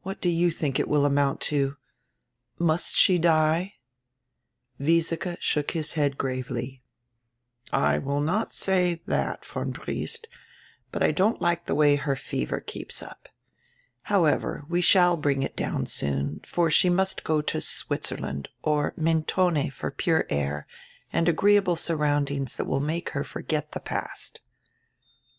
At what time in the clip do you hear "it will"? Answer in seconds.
0.78-1.04